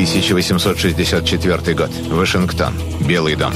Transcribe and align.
1864 0.00 1.74
год. 1.74 1.90
Вашингтон. 2.08 2.72
Белый 3.00 3.36
дом. 3.36 3.52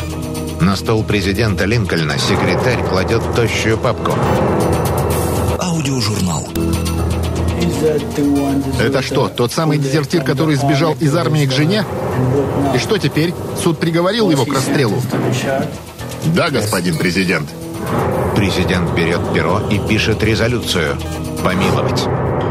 На 0.60 0.76
стол 0.76 1.02
президента 1.02 1.64
Линкольна 1.64 2.18
секретарь 2.18 2.86
кладет 2.86 3.22
тощую 3.34 3.78
папку. 3.78 4.13
Аудиожурнал. 5.58 6.46
Это 8.79 9.00
что, 9.00 9.29
тот 9.29 9.52
самый 9.52 9.79
дезертир, 9.79 10.22
который 10.22 10.57
сбежал 10.57 10.94
из 11.00 11.16
армии 11.16 11.46
к 11.46 11.52
жене? 11.52 11.86
И 12.74 12.79
что 12.79 12.98
теперь? 12.98 13.32
Суд 13.62 13.79
приговорил 13.79 14.30
его 14.30 14.45
к 14.45 14.52
расстрелу? 14.52 15.00
Да, 16.26 16.50
господин 16.50 16.98
президент. 16.98 17.48
Президент 18.36 18.90
берет 18.92 19.20
перо 19.32 19.62
и 19.70 19.79
пишет 19.79 20.22
резолюцию. 20.22 20.98
Помиловать. 21.42 22.06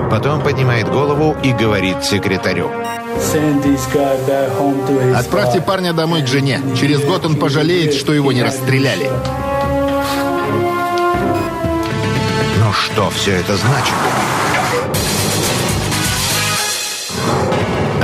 Потом 0.09 0.41
поднимает 0.41 0.89
голову 0.89 1.35
и 1.43 1.51
говорит 1.51 2.03
секретарю. 2.03 2.69
Отправьте 5.15 5.61
парня 5.61 5.93
домой 5.93 6.23
к 6.23 6.27
жене. 6.27 6.61
Через 6.79 7.03
год 7.03 7.25
он 7.25 7.35
пожалеет, 7.35 7.93
что 7.93 8.13
его 8.13 8.31
не 8.31 8.43
расстреляли. 8.43 9.09
Ну 12.59 12.73
что 12.73 13.09
все 13.11 13.31
это 13.31 13.55
значит? 13.55 13.93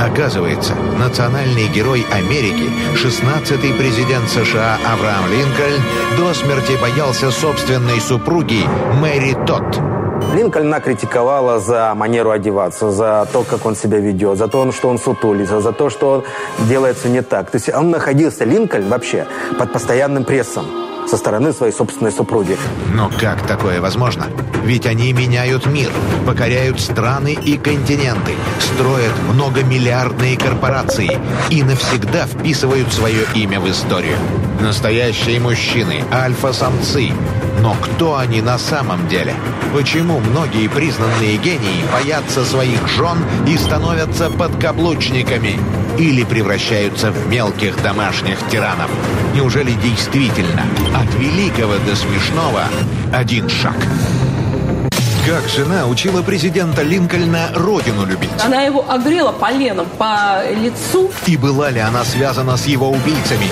Оказывается, 0.00 0.74
национальный 0.98 1.68
герой 1.68 2.06
Америки, 2.10 2.70
16-й 2.94 3.74
президент 3.74 4.30
США 4.30 4.78
Авраам 4.86 5.30
Линкольн, 5.30 5.82
до 6.16 6.32
смерти 6.32 6.78
боялся 6.80 7.30
собственной 7.30 8.00
супруги 8.00 8.64
Мэри 8.94 9.36
Тотт. 9.46 9.89
Линкольна 10.34 10.80
критиковала 10.80 11.58
за 11.58 11.92
манеру 11.94 12.30
одеваться, 12.30 12.90
за 12.90 13.26
то, 13.32 13.42
как 13.42 13.66
он 13.66 13.74
себя 13.74 13.98
ведет, 13.98 14.38
за 14.38 14.46
то, 14.46 14.70
что 14.70 14.88
он 14.88 14.98
сутулится, 14.98 15.60
за 15.60 15.72
то, 15.72 15.90
что 15.90 16.10
он 16.10 16.24
делается 16.68 17.08
не 17.08 17.22
так. 17.22 17.50
То 17.50 17.56
есть 17.56 17.68
он 17.74 17.90
находился, 17.90 18.44
Линкольн, 18.44 18.88
вообще 18.88 19.26
под 19.58 19.72
постоянным 19.72 20.24
прессом 20.24 20.89
со 21.10 21.16
стороны 21.16 21.52
своей 21.52 21.72
собственной 21.72 22.12
супруги. 22.12 22.56
Но 22.94 23.10
как 23.18 23.44
такое 23.46 23.80
возможно? 23.80 24.26
Ведь 24.64 24.86
они 24.86 25.12
меняют 25.12 25.66
мир, 25.66 25.90
покоряют 26.24 26.78
страны 26.80 27.32
и 27.32 27.58
континенты, 27.58 28.34
строят 28.60 29.12
многомиллиардные 29.32 30.36
корпорации 30.36 31.18
и 31.50 31.64
навсегда 31.64 32.26
вписывают 32.26 32.92
свое 32.92 33.24
имя 33.34 33.58
в 33.58 33.68
историю. 33.68 34.16
Настоящие 34.60 35.40
мужчины, 35.40 36.04
альфа-самцы. 36.12 37.10
Но 37.60 37.74
кто 37.80 38.16
они 38.16 38.40
на 38.40 38.58
самом 38.58 39.08
деле? 39.08 39.34
Почему 39.74 40.20
многие 40.20 40.68
признанные 40.68 41.38
гении 41.38 41.84
боятся 41.92 42.44
своих 42.44 42.86
жен 42.86 43.18
и 43.48 43.56
становятся 43.56 44.30
подкаблучниками? 44.30 45.58
Или 46.00 46.24
превращаются 46.24 47.10
в 47.10 47.28
мелких 47.28 47.82
домашних 47.82 48.38
тиранов? 48.48 48.90
Неужели 49.34 49.72
действительно 49.72 50.62
от 50.96 51.14
великого 51.16 51.74
до 51.86 51.94
смешного 51.94 52.62
один 53.12 53.50
шаг? 53.50 53.76
Как 55.26 55.46
жена 55.46 55.86
учила 55.86 56.22
президента 56.22 56.80
Линкольна 56.80 57.50
родину 57.54 58.06
любить? 58.06 58.30
Она 58.42 58.62
его 58.62 58.82
огрела 58.90 59.32
поленом 59.32 59.84
по 59.98 60.42
лицу. 60.50 61.10
И 61.26 61.36
была 61.36 61.68
ли 61.68 61.80
она 61.80 62.02
связана 62.04 62.56
с 62.56 62.64
его 62.64 62.88
убийцами? 62.88 63.50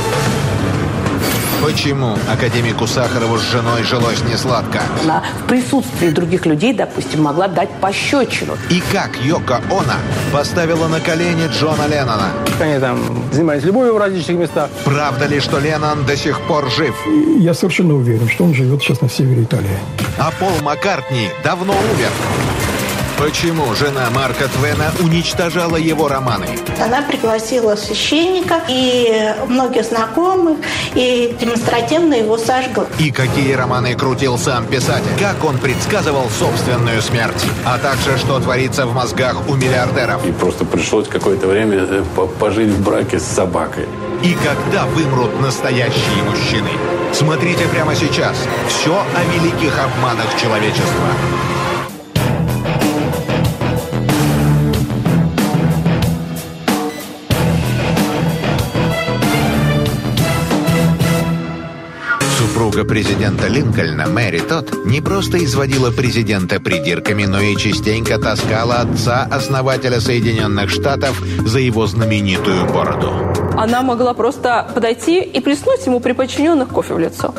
Почему 1.63 2.17
академику 2.33 2.87
Сахарову 2.87 3.37
с 3.37 3.43
женой 3.43 3.83
жилось 3.83 4.23
не 4.25 4.37
сладко? 4.37 4.81
Она 5.03 5.25
в 5.43 5.49
присутствии 5.49 6.11
других 6.11 6.47
людей, 6.47 6.73
допустим, 6.73 7.23
могла 7.23 7.49
дать 7.49 7.69
пощечину. 7.81 8.57
И 8.71 8.81
как 8.93 9.11
Йоко 9.23 9.61
Она 9.69 9.97
поставила 10.33 10.87
на 10.87 11.01
колени 11.01 11.49
Джона 11.49 11.89
Леннона? 11.89 12.31
Они 12.61 12.79
там 12.79 13.01
занимались 13.33 13.65
любовью 13.65 13.95
в 13.95 13.99
различных 13.99 14.39
местах. 14.39 14.71
Правда 14.85 15.27
ли, 15.27 15.41
что 15.41 15.59
Леннон 15.59 16.07
до 16.07 16.17
сих 16.17 16.41
пор 16.43 16.71
жив? 16.71 16.95
Я 17.39 17.55
совершенно 17.55 17.95
уверен, 17.95 18.29
что 18.29 18.45
он 18.45 18.55
живет 18.55 18.81
сейчас 18.81 19.01
на 19.01 19.09
севере 19.09 19.43
Италии. 19.43 19.79
А 20.17 20.31
Пол 20.39 20.53
Маккартни 20.63 21.29
давно 21.43 21.73
умер. 21.73 22.11
Почему 23.19 23.75
жена 23.75 24.09
Марка 24.11 24.47
Твена 24.47 24.93
уничтожала 25.01 25.75
его 25.75 26.07
романы? 26.07 26.47
Она 26.81 27.03
пригласила 27.03 27.75
священника 27.75 28.63
и 28.69 29.35
многих 29.49 29.87
знакомых 29.87 30.59
и 30.95 31.35
демонстративно 31.41 32.15
его 32.15 32.39
сожгла. 32.39 32.87
И 33.01 33.11
какие 33.11 33.55
романы 33.55 33.97
крутил 33.97 34.39
сам 34.39 34.67
писатель? 34.67 35.11
Как 35.19 35.43
он 35.43 35.59
предсказывал 35.59 36.31
собственную 36.31 37.03
смерть? 37.03 37.45
А 37.67 37.79
также, 37.79 38.19
что 38.19 38.39
творится 38.39 38.87
в 38.87 38.95
мозгах 38.95 39.49
у 39.49 39.55
миллиардеров? 39.55 40.25
И 40.25 40.31
просто 40.31 40.65
пришлось 40.65 41.09
какое-то 41.09 41.49
время 41.49 41.79
э, 41.91 42.05
пожить 42.39 42.71
в 42.71 42.85
браке 42.85 43.19
с 43.19 43.25
собакой. 43.25 43.89
И 44.23 44.37
когда 44.45 44.87
вымрут 44.87 45.41
настоящие 45.41 46.23
мужчины? 46.23 46.71
Смотрите 47.13 47.67
прямо 47.67 47.97
сейчас. 47.97 48.37
Все 48.69 48.95
о 48.95 49.25
великих 49.35 49.77
обманах 49.77 50.41
человечества. 50.41 51.58
Супруга 62.79 62.95
президента 62.95 63.49
Линкольна, 63.49 64.07
Мэри 64.07 64.39
Тот, 64.39 64.85
не 64.85 65.01
просто 65.01 65.45
изводила 65.45 65.91
президента 65.91 66.61
придирками, 66.61 67.25
но 67.25 67.41
и 67.41 67.57
частенько 67.57 68.19
таскала 68.19 68.77
отца, 68.77 69.27
основателя 69.29 70.01
Соединенных 70.01 70.71
Штатов, 70.71 71.21
за 71.45 71.59
его 71.59 71.89
знаменитую 71.89 72.67
бороду. 72.67 73.11
Она 73.57 73.83
могла 73.83 74.15
просто 74.15 74.71
подойти 74.73 75.21
и 75.21 75.41
плеснуть 75.41 75.85
ему 75.87 75.99
при 75.99 76.13
подчиненных 76.13 76.69
кофе 76.69 76.95
в 76.95 77.01
лицо. 77.01 77.35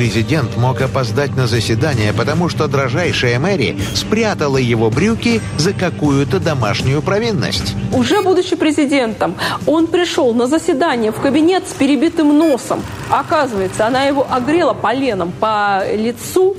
Президент 0.00 0.56
мог 0.56 0.80
опоздать 0.80 1.36
на 1.36 1.46
заседание, 1.46 2.14
потому 2.14 2.48
что 2.48 2.68
дрожайшая 2.68 3.38
Мэри 3.38 3.76
спрятала 3.94 4.56
его 4.56 4.88
брюки 4.88 5.42
за 5.58 5.74
какую-то 5.74 6.40
домашнюю 6.40 7.02
провинность. 7.02 7.74
Уже 7.92 8.22
будучи 8.22 8.56
президентом, 8.56 9.34
он 9.66 9.88
пришел 9.88 10.32
на 10.32 10.46
заседание 10.46 11.12
в 11.12 11.20
кабинет 11.20 11.68
с 11.68 11.74
перебитым 11.74 12.38
носом. 12.38 12.82
Оказывается, 13.10 13.86
она 13.86 14.04
его 14.04 14.26
огрела 14.30 14.72
поленом 14.72 15.32
по 15.32 15.82
лицу 15.94 16.56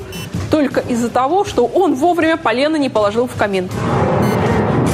только 0.51 0.81
из-за 0.81 1.09
того, 1.09 1.43
что 1.43 1.65
он 1.65 1.95
вовремя 1.95 2.37
полено 2.37 2.75
не 2.75 2.89
положил 2.89 3.25
в 3.25 3.35
камин. 3.35 3.69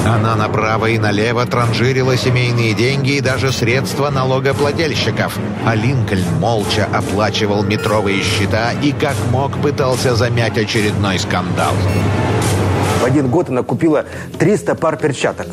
Она 0.08 0.38
направо 0.38 0.86
и 0.86 0.98
налево 0.98 1.46
транжирила 1.46 2.16
семейные 2.16 2.74
деньги 2.74 3.18
и 3.18 3.22
даже 3.22 3.52
средства 3.52 4.10
налогоплательщиков. 4.10 5.38
А 5.66 5.76
Линкольн 5.76 6.24
молча 6.40 6.88
оплачивал 6.94 7.64
метровые 7.64 8.24
счета 8.24 8.72
и 8.72 8.94
как 8.94 9.16
мог 9.32 9.62
пытался 9.62 10.16
замять 10.16 10.58
очередной 10.58 11.20
скандал. 11.20 11.74
В 13.02 13.04
один 13.04 13.28
год 13.28 13.50
она 13.50 13.64
купила 13.64 14.06
300 14.40 14.76
пар 14.76 14.96
перчаток. 14.96 15.48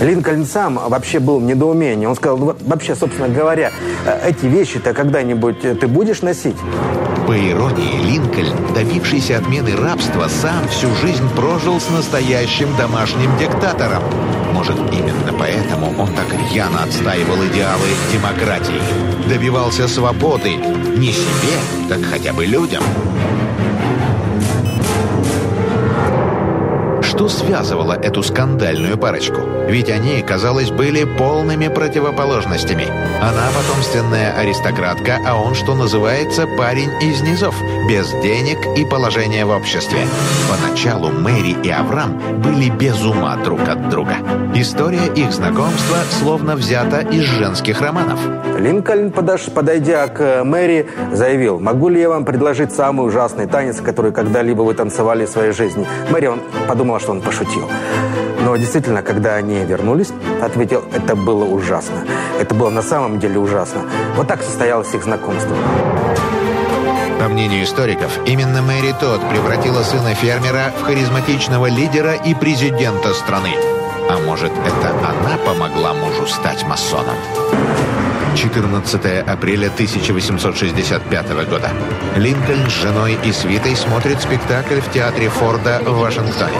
Линкольн 0.00 0.46
сам 0.46 0.80
вообще 0.88 1.18
был 1.18 1.40
в 1.40 1.42
недоумении. 1.42 2.06
Он 2.06 2.14
сказал, 2.14 2.38
«Ну, 2.38 2.56
вообще, 2.66 2.94
собственно 2.94 3.28
говоря, 3.28 3.70
э, 4.06 4.30
эти 4.30 4.46
вещи-то 4.46 4.92
когда-нибудь 4.92 5.60
ты 5.60 5.86
будешь 5.86 6.22
носить? 6.22 6.56
По 7.26 7.32
иронии, 7.32 8.02
Линкольн, 8.04 8.74
добившийся 8.74 9.38
отмены 9.38 9.74
рабства, 9.76 10.28
сам 10.28 10.68
всю 10.68 10.94
жизнь 10.96 11.26
прожил 11.34 11.80
с 11.80 11.88
настоящим 11.88 12.68
домашним 12.76 13.36
диктатором. 13.38 14.02
Может, 14.52 14.76
именно 14.92 15.32
поэтому 15.38 15.86
он 15.98 16.08
так 16.08 16.26
рьяно 16.32 16.82
отстаивал 16.82 17.36
идеалы 17.46 17.88
демократии. 18.12 18.80
Добивался 19.28 19.88
свободы 19.88 20.54
не 20.96 21.12
себе, 21.12 21.56
так 21.88 22.02
хотя 22.04 22.32
бы 22.32 22.44
людям. 22.44 22.82
Что 27.24 27.46
связывало 27.46 27.94
эту 27.94 28.22
скандальную 28.22 28.98
парочку? 28.98 29.40
Ведь 29.66 29.88
они, 29.88 30.20
казалось, 30.20 30.70
были 30.70 31.04
полными 31.04 31.68
противоположностями. 31.68 32.86
Она 33.18 33.48
потомственная 33.56 34.38
аристократка, 34.38 35.18
а 35.26 35.40
он, 35.40 35.54
что 35.54 35.74
называется, 35.74 36.46
парень 36.58 36.90
из 37.00 37.22
низов, 37.22 37.54
без 37.88 38.10
денег 38.22 38.58
и 38.76 38.84
положения 38.84 39.46
в 39.46 39.56
обществе. 39.56 40.00
Поначалу 40.50 41.08
Мэри 41.08 41.56
и 41.64 41.70
Авраам 41.70 42.42
были 42.42 42.68
без 42.68 43.02
ума 43.02 43.38
друг 43.42 43.60
от 43.70 43.88
друга. 43.88 44.16
История 44.54 45.06
их 45.16 45.32
знакомства 45.32 45.96
словно 46.20 46.56
взята 46.56 47.00
из 47.00 47.22
женских 47.22 47.80
романов. 47.80 48.20
Линкольн, 48.58 49.10
подойдя 49.10 50.06
к 50.08 50.44
Мэри, 50.44 50.86
заявил, 51.12 51.58
могу 51.58 51.88
ли 51.88 52.00
я 52.00 52.10
вам 52.10 52.24
предложить 52.24 52.72
самый 52.72 53.06
ужасный 53.06 53.46
танец, 53.46 53.80
который 53.80 54.12
когда-либо 54.12 54.62
вы 54.62 54.74
танцевали 54.74 55.24
в 55.24 55.30
своей 55.30 55.52
жизни? 55.52 55.86
Мэри, 56.10 56.26
он 56.26 56.40
подумала, 56.68 57.00
что 57.00 57.13
он 57.14 57.22
пошутил. 57.22 57.70
Но 58.40 58.56
действительно, 58.56 59.02
когда 59.02 59.34
они 59.36 59.64
вернулись, 59.64 60.12
ответил, 60.42 60.84
это 60.92 61.16
было 61.16 61.44
ужасно. 61.44 62.04
Это 62.40 62.54
было 62.54 62.70
на 62.70 62.82
самом 62.82 63.18
деле 63.18 63.38
ужасно. 63.38 63.82
Вот 64.16 64.26
так 64.26 64.42
состоялось 64.42 64.92
их 64.94 65.04
знакомство. 65.04 65.56
По 67.20 67.28
мнению 67.28 67.62
историков, 67.62 68.10
именно 68.26 68.60
Мэри 68.60 68.92
Тодд 69.00 69.22
превратила 69.30 69.82
сына 69.82 70.14
фермера 70.14 70.72
в 70.78 70.82
харизматичного 70.82 71.66
лидера 71.66 72.14
и 72.14 72.34
президента 72.34 73.14
страны. 73.14 73.54
А 74.10 74.18
может, 74.18 74.52
это 74.52 74.90
она 74.90 75.38
помогла 75.46 75.94
мужу 75.94 76.26
стать 76.26 76.66
масоном? 76.66 77.16
14 78.34 79.04
апреля 79.26 79.66
1865 79.66 81.28
года. 81.48 81.70
Линкольн 82.16 82.68
с 82.68 82.72
женой 82.72 83.18
и 83.24 83.32
свитой 83.32 83.76
смотрит 83.76 84.20
спектакль 84.20 84.80
в 84.80 84.90
театре 84.92 85.28
Форда 85.28 85.80
в 85.84 85.98
Вашингтоне. 85.98 86.58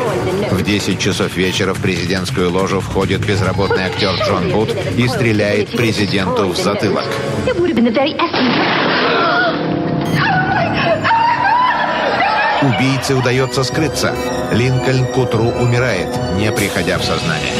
В 0.50 0.62
10 0.62 0.98
часов 0.98 1.36
вечера 1.36 1.74
в 1.74 1.80
президентскую 1.80 2.50
ложу 2.50 2.80
входит 2.80 3.26
безработный 3.26 3.84
актер 3.84 4.14
Джон 4.24 4.50
Бут 4.50 4.70
и 4.96 5.08
стреляет 5.08 5.70
президенту 5.70 6.48
в 6.48 6.56
затылок. 6.56 7.04
Убийце 12.62 13.14
удается 13.14 13.62
скрыться. 13.62 14.14
Линкольн 14.52 15.06
к 15.06 15.18
утру 15.18 15.50
умирает, 15.60 16.08
не 16.36 16.50
приходя 16.50 16.98
в 16.98 17.04
сознание. 17.04 17.52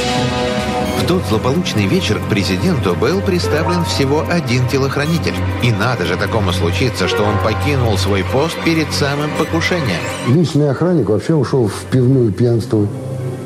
В 0.99 1.07
тот 1.07 1.25
злополучный 1.29 1.87
вечер 1.87 2.19
к 2.19 2.29
президенту 2.29 2.95
был 2.95 3.21
представлен 3.21 3.85
всего 3.85 4.25
один 4.29 4.67
телохранитель. 4.69 5.35
И 5.63 5.71
надо 5.71 6.07
же 6.07 6.17
такому 6.17 6.53
случиться, 6.53 7.09
что 7.09 7.25
он 7.25 7.37
покинул 7.39 7.99
свой 7.99 8.25
пост 8.25 8.57
перед 8.65 8.93
самым 8.93 9.31
покушением. 9.39 10.01
Личный 10.29 10.71
охранник 10.71 11.09
вообще 11.09 11.35
ушел 11.35 11.69
в 11.69 11.85
пивную 11.91 12.33
пьянство. 12.33 12.87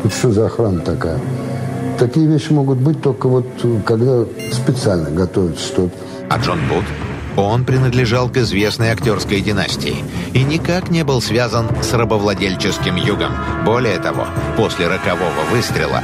Это 0.05 0.15
что 0.15 0.31
за 0.31 0.47
охрана 0.47 0.81
такая? 0.81 1.19
Такие 1.99 2.27
вещи 2.27 2.53
могут 2.53 2.79
быть 2.79 3.03
только 3.03 3.29
вот, 3.29 3.47
когда 3.85 4.25
специально 4.53 5.11
готовится 5.11 5.67
что-то. 5.67 5.95
А 6.31 6.39
Джон 6.39 6.61
Бут? 6.69 6.85
Он 7.37 7.65
принадлежал 7.65 8.29
к 8.29 8.37
известной 8.37 8.91
актерской 8.91 9.41
династии 9.41 9.97
и 10.33 10.43
никак 10.43 10.91
не 10.91 11.05
был 11.05 11.21
связан 11.21 11.67
с 11.83 11.93
рабовладельческим 11.93 12.97
югом. 12.97 13.33
Более 13.65 13.99
того, 13.99 14.27
после 14.57 14.89
рокового 14.89 15.45
выстрела 15.53 16.03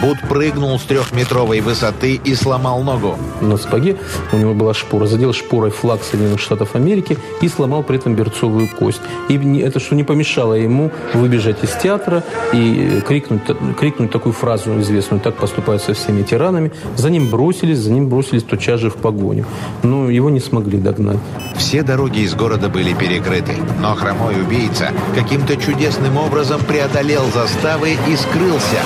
Буд 0.00 0.20
прыгнул 0.28 0.78
с 0.78 0.82
трехметровой 0.82 1.60
высоты 1.60 2.20
и 2.22 2.34
сломал 2.34 2.82
ногу. 2.82 3.18
На 3.40 3.56
сапоге 3.56 3.96
у 4.32 4.36
него 4.36 4.54
была 4.54 4.72
шпора. 4.72 5.06
Задел 5.06 5.32
шпорой 5.32 5.70
флаг 5.70 6.02
Соединенных 6.04 6.40
Штатов 6.40 6.76
Америки 6.76 7.18
и 7.40 7.48
сломал 7.48 7.82
при 7.82 7.96
этом 7.96 8.14
берцовую 8.14 8.68
кость. 8.68 9.00
И 9.28 9.58
это 9.58 9.80
что 9.80 9.96
не 9.96 10.04
помешало 10.04 10.54
ему 10.54 10.92
выбежать 11.14 11.64
из 11.64 11.70
театра 11.72 12.22
и 12.52 13.02
крикнуть, 13.06 13.42
крикнуть 13.76 14.12
такую 14.12 14.32
фразу 14.32 14.80
известную 14.80 15.20
«Так 15.20 15.34
поступают 15.34 15.82
со 15.82 15.94
всеми 15.94 16.22
тиранами». 16.22 16.70
За 16.96 17.10
ним 17.10 17.28
бросились, 17.28 17.78
за 17.78 17.90
ним 17.90 18.08
бросились 18.08 18.44
тотчас 18.44 18.80
же 18.80 18.90
в 18.90 18.96
погоню. 18.96 19.46
Но 19.82 20.10
его 20.10 20.30
не 20.30 20.40
смогли 20.40 20.78
догнать. 20.78 21.18
Все 21.56 21.82
дороги 21.82 22.20
из 22.20 22.34
города 22.34 22.68
были 22.68 22.94
перекрыты. 22.94 23.56
Но 23.80 23.94
хромой 23.94 24.40
убийца 24.40 24.92
каким-то 25.16 25.56
чудесным 25.56 26.16
образом 26.18 26.60
преодолел 26.60 27.24
заставы 27.32 27.96
и 28.06 28.16
скрылся. 28.16 28.82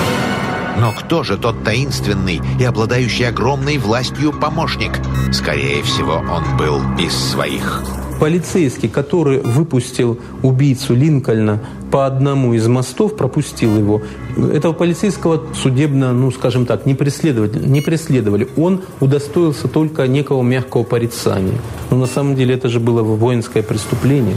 Но 0.77 0.91
кто 0.91 1.23
же 1.23 1.37
тот 1.37 1.63
таинственный 1.63 2.41
и 2.59 2.63
обладающий 2.63 3.27
огромной 3.27 3.77
властью 3.77 4.33
помощник? 4.33 4.99
Скорее 5.31 5.83
всего, 5.83 6.23
он 6.29 6.57
был 6.57 6.81
из 6.97 7.13
своих. 7.13 7.83
Полицейский, 8.19 8.89
который 8.89 9.39
выпустил 9.39 10.19
убийцу 10.41 10.95
Линкольна 10.95 11.59
по 11.91 12.05
одному 12.05 12.53
из 12.53 12.67
мостов, 12.67 13.17
пропустил 13.17 13.77
его. 13.77 14.01
Этого 14.37 14.73
полицейского 14.73 15.43
судебно, 15.53 16.13
ну, 16.13 16.31
скажем 16.31 16.65
так, 16.65 16.85
не 16.85 16.95
преследовали. 16.95 17.59
Не 17.59 17.81
преследовали. 17.81 18.47
Он 18.57 18.81
удостоился 18.99 19.67
только 19.67 20.07
некого 20.07 20.41
мягкого 20.41 20.83
порицания. 20.83 21.59
Но 21.91 21.97
на 21.97 22.07
самом 22.07 22.35
деле 22.35 22.55
это 22.55 22.69
же 22.69 22.79
было 22.79 23.03
воинское 23.03 23.63
преступление. 23.63 24.35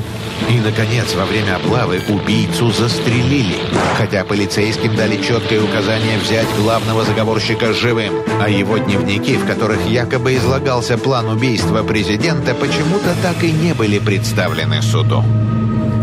И, 0.51 0.61
наконец, 0.61 1.15
во 1.15 1.25
время 1.25 1.57
облавы 1.57 2.01
убийцу 2.09 2.71
застрелили. 2.71 3.57
Хотя 3.97 4.25
полицейским 4.25 4.95
дали 4.97 5.17
четкое 5.17 5.63
указание 5.63 6.19
взять 6.19 6.49
главного 6.63 7.05
заговорщика 7.05 7.73
живым. 7.73 8.13
А 8.41 8.49
его 8.49 8.79
дневники, 8.79 9.37
в 9.37 9.47
которых 9.47 9.87
якобы 9.89 10.35
излагался 10.37 10.99
план 10.99 11.29
убийства 11.29 11.83
президента, 11.83 12.55
почему-то 12.55 13.15
так 13.23 13.43
и 13.43 13.51
не 13.51 13.73
были 13.73 13.99
представлены 13.99 14.83
суду. 14.83 15.23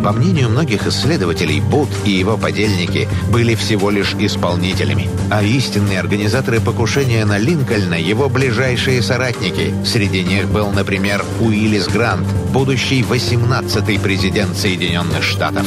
По 0.04 0.12
мнению 0.12 0.50
многих 0.50 0.86
исследователей, 0.86 1.62
Бут 1.62 1.88
и 2.04 2.12
его 2.12 2.36
подельники 2.36 3.08
были 3.32 3.56
всего 3.56 3.90
лишь 3.90 4.14
исполнителями, 4.16 5.08
а 5.32 5.42
истинные 5.42 6.02
организаторы 6.02 6.60
покушения 6.60 7.24
на 7.24 7.38
Линкольна– 7.38 7.94
его 7.98 8.28
ближайшие 8.28 9.02
соратники. 9.02 9.74
Среди 9.86 10.24
них 10.24 10.50
был, 10.50 10.72
например, 10.72 11.24
Уиллис 11.40 11.88
Грант, 11.88 12.28
будущий 12.52 13.02
18-й 13.02 13.98
президент 13.98 14.58
Соединенных 14.58 15.24
Штатов. 15.24 15.66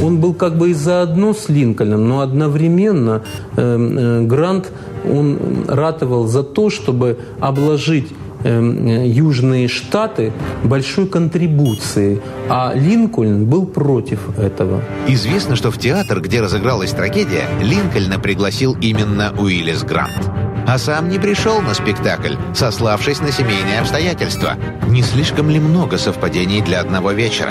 Он 0.00 0.18
был 0.18 0.34
как 0.34 0.56
бы 0.56 0.70
и 0.70 0.74
заодно 0.74 1.34
с 1.34 1.48
Линкольном, 1.48 2.08
но 2.08 2.20
одновременно 2.20 3.22
э, 3.56 3.60
э, 3.60 4.22
Грант 4.22 4.70
он 5.04 5.64
ратовал 5.66 6.28
за 6.28 6.44
то, 6.44 6.70
чтобы 6.70 7.18
обложить 7.40 8.08
Южные 8.44 9.68
Штаты 9.68 10.32
большой 10.62 11.06
контрибуцией, 11.06 12.20
а 12.48 12.72
Линкольн 12.74 13.46
был 13.46 13.66
против 13.66 14.38
этого. 14.38 14.82
Известно, 15.08 15.56
что 15.56 15.70
в 15.70 15.78
театр, 15.78 16.20
где 16.20 16.40
разыгралась 16.40 16.90
трагедия, 16.90 17.44
Линкольна 17.62 18.18
пригласил 18.18 18.76
именно 18.80 19.34
Уиллис 19.38 19.82
Грант. 19.82 20.30
А 20.66 20.78
сам 20.78 21.08
не 21.08 21.18
пришел 21.18 21.60
на 21.60 21.74
спектакль, 21.74 22.36
сославшись 22.54 23.20
на 23.20 23.32
семейные 23.32 23.80
обстоятельства. 23.80 24.54
Не 24.88 25.02
слишком 25.02 25.50
ли 25.50 25.60
много 25.60 25.98
совпадений 25.98 26.62
для 26.62 26.80
одного 26.80 27.12
вечера? 27.12 27.50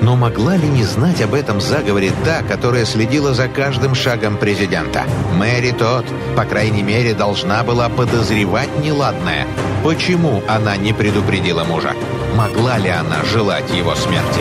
Но 0.00 0.16
могла 0.16 0.56
ли 0.56 0.68
не 0.68 0.84
знать 0.84 1.20
об 1.20 1.34
этом 1.34 1.60
заговоре 1.60 2.12
та, 2.24 2.42
которая 2.42 2.84
следила 2.84 3.34
за 3.34 3.48
каждым 3.48 3.94
шагом 3.94 4.36
президента? 4.36 5.04
Мэри 5.34 5.72
тот, 5.72 6.04
по 6.36 6.44
крайней 6.44 6.82
мере, 6.82 7.14
должна 7.14 7.64
была 7.64 7.88
подозревать 7.88 8.70
неладное. 8.82 9.46
Почему 9.84 10.42
она 10.48 10.76
не 10.76 10.92
предупредила 10.92 11.64
мужа? 11.64 11.94
Могла 12.36 12.78
ли 12.78 12.88
она 12.88 13.24
желать 13.24 13.70
его 13.74 13.94
смерти? 13.94 14.40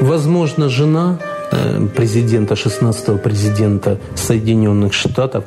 Возможно, 0.00 0.68
жена 0.68 1.18
э, 1.52 1.86
президента, 1.94 2.54
16-го 2.54 3.18
президента 3.18 3.98
Соединенных 4.14 4.94
Штатов, 4.94 5.44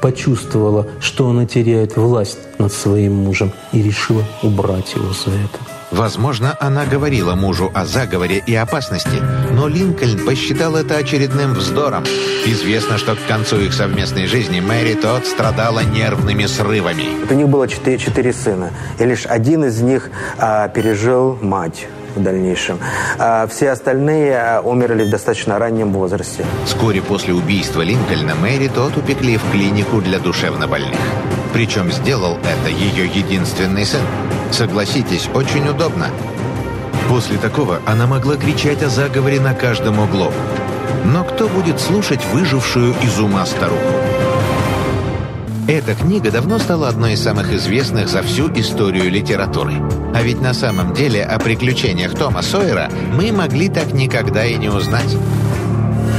почувствовала, 0.00 0.86
что 1.00 1.28
она 1.30 1.46
теряет 1.46 1.96
власть 1.96 2.38
над 2.58 2.72
своим 2.72 3.14
мужем 3.14 3.52
и 3.72 3.82
решила 3.82 4.24
убрать 4.42 4.94
его 4.94 5.12
за 5.12 5.30
это. 5.30 5.78
Возможно, 5.90 6.54
она 6.60 6.84
говорила 6.84 7.34
мужу 7.34 7.70
о 7.74 7.86
заговоре 7.86 8.42
и 8.46 8.54
опасности, 8.54 9.22
но 9.52 9.68
Линкольн 9.68 10.24
посчитал 10.26 10.76
это 10.76 10.96
очередным 10.96 11.54
вздором. 11.54 12.04
Известно, 12.44 12.98
что 12.98 13.16
к 13.16 13.26
концу 13.26 13.60
их 13.60 13.72
совместной 13.72 14.26
жизни 14.26 14.60
Мэри 14.60 14.94
Тодд 14.94 15.26
страдала 15.26 15.80
нервными 15.80 16.44
срывами. 16.44 17.04
У 17.30 17.34
них 17.34 17.48
было 17.48 17.66
четыре, 17.66 17.98
четыре 17.98 18.32
сына, 18.34 18.70
и 18.98 19.04
лишь 19.04 19.24
один 19.24 19.64
из 19.64 19.80
них 19.80 20.10
а, 20.38 20.68
пережил 20.68 21.38
мать 21.40 21.86
в 22.18 22.22
дальнейшем. 22.22 22.78
А 23.18 23.46
все 23.46 23.70
остальные 23.70 24.36
а, 24.36 24.60
умерли 24.60 25.04
в 25.04 25.10
достаточно 25.10 25.58
раннем 25.58 25.92
возрасте. 25.92 26.44
Вскоре 26.66 27.00
после 27.00 27.34
убийства 27.34 27.82
Линкольна 27.82 28.34
Мэри 28.34 28.68
тот 28.68 28.96
упекли 28.96 29.36
в 29.36 29.50
клинику 29.50 30.00
для 30.00 30.18
душевнобольных. 30.18 30.98
Причем 31.52 31.90
сделал 31.90 32.36
это 32.38 32.68
ее 32.68 33.06
единственный 33.06 33.86
сын. 33.86 34.02
Согласитесь, 34.50 35.28
очень 35.34 35.68
удобно. 35.68 36.08
После 37.08 37.38
такого 37.38 37.80
она 37.86 38.06
могла 38.06 38.36
кричать 38.36 38.82
о 38.82 38.88
заговоре 38.88 39.40
на 39.40 39.54
каждом 39.54 39.98
углу. 39.98 40.30
Но 41.04 41.24
кто 41.24 41.48
будет 41.48 41.80
слушать 41.80 42.24
выжившую 42.32 42.94
из 43.02 43.18
ума 43.18 43.46
старуху? 43.46 43.94
Эта 45.68 45.94
книга 45.94 46.30
давно 46.30 46.58
стала 46.58 46.88
одной 46.88 47.12
из 47.12 47.22
самых 47.22 47.52
известных 47.52 48.08
за 48.08 48.22
всю 48.22 48.50
историю 48.54 49.10
литературы. 49.10 49.74
А 50.14 50.22
ведь 50.22 50.40
на 50.40 50.54
самом 50.54 50.94
деле 50.94 51.22
о 51.22 51.38
приключениях 51.38 52.14
Тома 52.14 52.40
Сойера 52.40 52.90
мы 53.12 53.32
могли 53.32 53.68
так 53.68 53.92
никогда 53.92 54.46
и 54.46 54.56
не 54.56 54.70
узнать. 54.70 55.14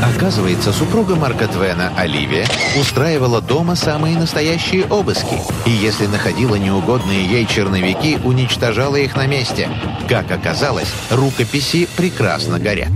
Оказывается, 0.04 0.72
супруга 0.72 1.16
Марка 1.16 1.48
Твена, 1.48 1.92
Оливия, 1.98 2.46
устраивала 2.80 3.42
дома 3.42 3.76
самые 3.76 4.20
настоящие 4.20 4.86
обыски. 4.86 5.42
И 5.66 5.72
если 5.72 6.06
находила 6.06 6.54
неугодные 6.54 7.26
ей 7.26 7.48
черновики, 7.48 8.20
уничтожала 8.24 8.98
их 8.98 9.16
на 9.16 9.26
месте. 9.26 9.68
Как 10.08 10.30
оказалось, 10.30 10.94
рукописи 11.10 11.90
прекрасно 11.98 12.60
горят. 12.60 12.92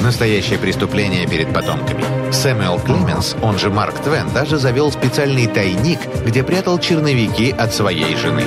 Настоящее 0.00 0.60
преступление 0.60 1.26
перед 1.26 1.52
потомками. 1.52 2.19
Сэмюэл 2.32 2.80
Клеменс, 2.80 3.36
он 3.42 3.58
же 3.58 3.70
Марк 3.70 3.98
Твен, 3.98 4.30
даже 4.32 4.58
завел 4.58 4.90
специальный 4.92 5.46
тайник, 5.46 6.00
где 6.24 6.42
прятал 6.42 6.78
черновики 6.78 7.54
от 7.56 7.74
своей 7.74 8.16
жены 8.16 8.44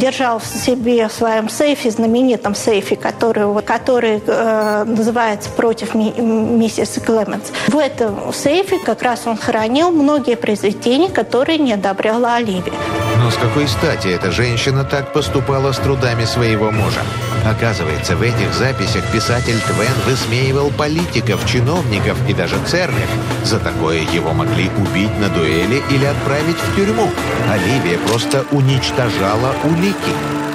держал 0.00 0.38
в 0.38 0.46
себе 0.46 1.08
в 1.08 1.12
своем 1.12 1.48
сейфе, 1.48 1.90
знаменитом 1.90 2.54
сейфе, 2.54 2.96
который, 2.96 3.62
который 3.62 4.22
э, 4.26 4.84
называется 4.84 5.50
«Против 5.50 5.94
миссис 5.94 6.98
Клеменс». 7.04 7.52
В 7.68 7.78
этом 7.78 8.32
сейфе 8.32 8.78
как 8.78 9.02
раз 9.02 9.26
он 9.26 9.36
хранил 9.36 9.90
многие 9.90 10.36
произведения, 10.36 11.10
которые 11.10 11.58
не 11.58 11.74
одобряла 11.74 12.36
Оливия. 12.36 12.72
Но 13.22 13.30
с 13.30 13.36
какой 13.36 13.68
стати 13.68 14.08
эта 14.08 14.30
женщина 14.30 14.84
так 14.84 15.12
поступала 15.12 15.72
с 15.72 15.78
трудами 15.78 16.24
своего 16.24 16.70
мужа? 16.70 17.00
Оказывается, 17.44 18.16
в 18.16 18.22
этих 18.22 18.52
записях 18.54 19.04
писатель 19.12 19.58
Твен 19.60 19.92
высмеивал 20.06 20.70
политиков, 20.70 21.44
чиновников 21.46 22.16
и 22.28 22.34
даже 22.34 22.56
церковь. 22.66 23.08
За 23.44 23.58
такое 23.58 24.00
его 24.12 24.32
могли 24.32 24.70
убить 24.76 25.18
на 25.18 25.28
дуэли 25.28 25.82
или 25.90 26.04
отправить 26.04 26.56
в 26.58 26.76
тюрьму. 26.76 27.10
Оливия 27.48 27.98
просто 28.06 28.44
уничтожала 28.50 29.54
улики. 29.64 30.49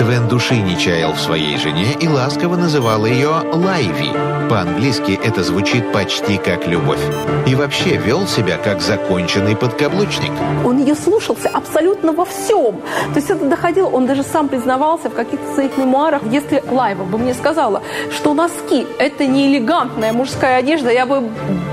Твен 0.00 0.28
души 0.28 0.54
не 0.54 0.78
чаял 0.78 1.12
в 1.12 1.20
своей 1.20 1.58
жене 1.58 1.92
и 2.00 2.08
ласково 2.08 2.56
называл 2.56 3.04
ее 3.04 3.32
Лайви. 3.52 4.10
По-английски 4.48 5.20
это 5.22 5.44
звучит 5.44 5.92
почти 5.92 6.38
как 6.38 6.66
любовь. 6.66 7.02
И 7.46 7.54
вообще 7.54 7.98
вел 7.98 8.26
себя 8.26 8.56
как 8.56 8.80
законченный 8.80 9.56
подкаблучник. 9.56 10.32
Он 10.64 10.78
ее 10.78 10.94
слушался 10.94 11.50
абсолютно 11.50 12.14
во 12.14 12.24
всем. 12.24 12.80
То 13.12 13.16
есть 13.16 13.28
это 13.28 13.44
доходило, 13.44 13.88
он 13.88 14.06
даже 14.06 14.22
сам 14.22 14.48
признавался 14.48 15.10
в 15.10 15.14
каких-то 15.14 15.52
своих 15.52 15.76
мемуарах. 15.76 16.22
Если 16.30 16.64
Лайва 16.70 17.04
бы 17.04 17.18
мне 17.18 17.34
сказала, 17.34 17.82
что 18.10 18.32
носки– 18.32 18.86
это 18.98 19.26
не 19.26 19.48
элегантная 19.52 20.14
мужская 20.14 20.60
одежда, 20.60 20.90
я 20.90 21.04
бы 21.04 21.28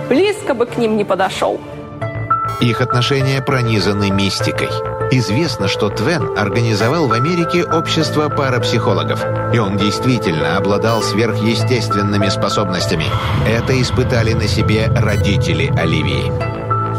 близко 0.10 0.54
бы 0.54 0.66
к 0.66 0.76
ним 0.76 0.98
не 0.98 1.06
подошел. 1.06 1.62
Их 2.60 2.82
отношения 2.82 3.42
пронизаны 3.42 4.12
мистикой. 4.12 4.97
Известно, 5.10 5.70
что 5.70 5.90
Твен 5.90 6.38
организовал 6.38 7.08
в 7.08 7.14
Америке 7.14 7.64
общество 7.64 8.28
парапсихологов, 8.28 9.24
и 9.54 9.58
он 9.58 9.78
действительно 9.78 10.58
обладал 10.58 11.02
сверхъестественными 11.02 12.28
способностями. 12.28 13.06
Это 13.48 13.82
испытали 13.82 14.34
на 14.34 14.48
себе 14.48 14.88
родители 14.88 15.72
Оливии. 15.80 16.32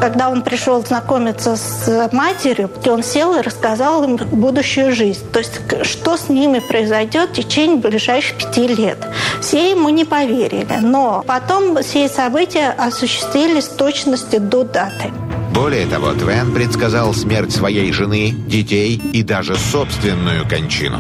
Когда 0.01 0.31
он 0.31 0.43
пришел 0.43 0.83
знакомиться 0.83 1.57
с 1.57 2.09
матерью, 2.13 2.71
он 2.87 3.03
сел 3.03 3.35
и 3.35 3.43
рассказал 3.43 4.05
им 4.05 4.17
будущую 4.17 4.95
жизнь. 4.95 5.25
То 5.33 5.41
есть, 5.41 5.61
что 5.83 6.17
с 6.17 6.29
ними 6.29 6.61
произойдет 6.61 7.31
в 7.31 7.33
течение 7.35 7.77
ближайших 7.77 8.39
пяти 8.39 8.69
лет. 8.69 8.99
Все 9.41 9.71
ему 9.73 9.89
не 9.91 10.05
поверили. 10.05 10.79
Но 10.81 11.25
потом 11.27 11.83
все 11.83 12.09
события 12.09 12.71
осуществились 12.71 13.67
в 13.67 13.77
точности 13.77 14.39
до 14.39 14.65
даты. 14.65 15.13
Более 15.61 15.87
того, 15.87 16.13
Твен 16.13 16.55
предсказал 16.55 17.13
смерть 17.13 17.53
своей 17.53 17.91
жены, 17.93 18.31
детей 18.31 18.95
и 19.13 19.25
даже 19.25 19.57
собственную 19.57 20.49
кончину. 20.49 20.99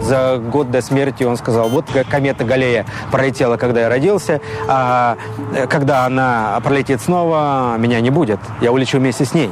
За 0.00 0.38
год 0.38 0.70
до 0.70 0.80
смерти 0.80 1.24
он 1.24 1.36
сказал, 1.36 1.68
вот 1.68 1.84
комета 2.08 2.42
Галея 2.44 2.86
пролетела, 3.10 3.58
когда 3.58 3.82
я 3.82 3.88
родился, 3.90 4.40
а 4.66 5.18
э, 5.54 5.66
когда 5.66 6.06
она 6.06 6.58
пролетит 6.64 7.02
снова, 7.02 7.76
меня 7.76 8.00
не 8.00 8.08
будет. 8.08 8.40
Я 8.62 8.72
улечу 8.72 8.96
вместе 8.96 9.26
с 9.26 9.34
ней. 9.34 9.50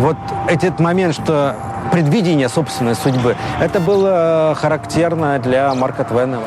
Вот 0.00 0.16
этот 0.48 0.80
момент, 0.80 1.14
что 1.14 1.54
предвидение 1.92 2.48
собственной 2.48 2.96
судьбы, 2.96 3.36
это 3.60 3.78
было 3.78 4.56
характерно 4.60 5.38
для 5.38 5.72
Марка 5.74 6.02
Твена. 6.02 6.40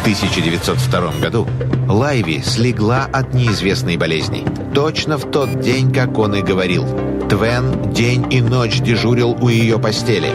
В 0.00 0.02
1902 0.02 1.12
году 1.20 1.46
Лайви 1.86 2.40
слегла 2.40 3.06
от 3.12 3.34
неизвестной 3.34 3.98
болезни. 3.98 4.46
Точно 4.74 5.18
в 5.18 5.30
тот 5.30 5.60
день, 5.60 5.92
как 5.92 6.16
он 6.16 6.34
и 6.36 6.42
говорил. 6.42 6.86
Твен 7.28 7.92
день 7.92 8.26
и 8.32 8.40
ночь 8.40 8.80
дежурил 8.80 9.36
у 9.38 9.48
ее 9.48 9.78
постели. 9.78 10.30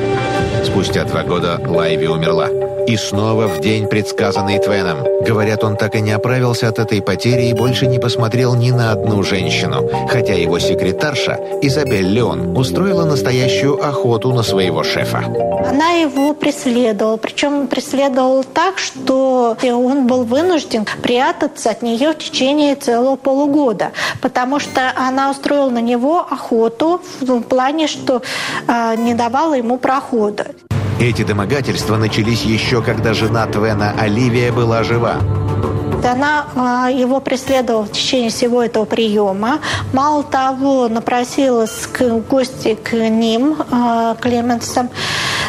Спустя 0.63 1.03
два 1.05 1.23
года 1.23 1.59
Лайви 1.65 2.05
умерла. 2.05 2.64
И 2.87 2.97
снова 2.97 3.47
в 3.47 3.61
день, 3.61 3.87
предсказанный 3.87 4.59
Твеном. 4.59 4.99
Говорят, 5.21 5.63
он 5.63 5.75
так 5.75 5.95
и 5.95 6.01
не 6.01 6.11
оправился 6.11 6.67
от 6.67 6.77
этой 6.77 7.01
потери 7.01 7.49
и 7.49 7.53
больше 7.53 7.87
не 7.87 7.97
посмотрел 7.97 8.53
ни 8.53 8.69
на 8.69 8.91
одну 8.91 9.23
женщину. 9.23 9.89
Хотя 10.07 10.33
его 10.33 10.59
секретарша, 10.59 11.39
Изабель 11.63 12.07
Леон, 12.07 12.55
устроила 12.55 13.05
настоящую 13.05 13.83
охоту 13.83 14.31
на 14.33 14.43
своего 14.43 14.83
шефа. 14.83 15.23
Она 15.67 15.93
его 15.93 16.33
преследовала. 16.35 17.17
Причем 17.17 17.67
преследовала 17.67 18.43
так, 18.43 18.77
что 18.77 19.57
он 19.63 20.05
был 20.05 20.23
вынужден 20.23 20.85
прятаться 21.01 21.71
от 21.71 21.81
нее 21.81 22.11
в 22.11 22.19
течение 22.19 22.75
целого 22.75 23.15
полугода. 23.15 23.93
Потому 24.21 24.59
что 24.59 24.93
она 24.95 25.31
устроила 25.31 25.71
на 25.71 25.81
него 25.81 26.19
охоту 26.19 27.01
в 27.19 27.41
плане, 27.41 27.87
что 27.87 28.21
э, 28.67 28.95
не 28.97 29.15
давала 29.15 29.55
ему 29.55 29.77
прохода. 29.77 30.47
Эти 30.99 31.23
домогательства 31.23 31.97
начались 31.97 32.43
еще, 32.43 32.81
когда 32.81 33.13
жена 33.13 33.45
Твена 33.47 33.93
Оливия 33.97 34.51
была 34.51 34.83
жива. 34.83 35.17
Она 36.03 36.45
а, 36.55 36.89
его 36.89 37.19
преследовала 37.19 37.83
в 37.83 37.91
течение 37.91 38.29
всего 38.29 38.63
этого 38.63 38.85
приема. 38.85 39.59
Мало 39.91 40.23
того, 40.23 40.87
напросилась 40.87 41.87
к 41.91 42.19
гости 42.29 42.75
к 42.75 42.93
ним, 42.93 43.57
а, 43.71 44.15
Клеменсам. 44.15 44.89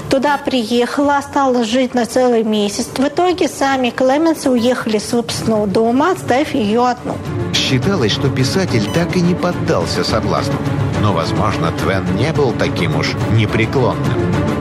Туда 0.08 0.38
приехала, 0.38 1.18
осталась 1.18 1.68
жить 1.68 1.94
на 1.94 2.06
целый 2.06 2.42
месяц. 2.42 2.86
В 2.96 3.06
итоге 3.06 3.48
сами 3.48 3.90
Клеменсы 3.90 4.50
уехали 4.50 4.98
с 4.98 5.10
собственного 5.10 5.66
дома, 5.66 6.12
оставив 6.12 6.54
ее 6.54 6.88
одну. 6.88 7.16
Считалось, 7.52 8.12
что 8.12 8.28
писатель 8.28 8.88
так 8.94 9.14
и 9.16 9.20
не 9.20 9.34
поддался 9.34 10.04
соблазну. 10.04 10.56
Но, 11.02 11.12
возможно, 11.12 11.70
Твен 11.72 12.04
не 12.16 12.32
был 12.32 12.52
таким 12.52 12.96
уж 12.96 13.14
непреклонным. 13.32 14.55